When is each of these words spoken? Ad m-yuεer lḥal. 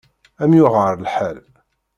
Ad 0.41 0.47
m-yuεer 0.49 0.93
lḥal. 1.03 1.37